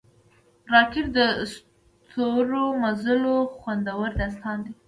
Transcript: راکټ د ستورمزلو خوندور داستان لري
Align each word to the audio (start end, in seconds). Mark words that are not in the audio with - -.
راکټ 0.73 1.05
د 1.17 1.19
ستورمزلو 2.09 3.35
خوندور 3.59 4.09
داستان 4.19 4.57
لري 4.65 4.71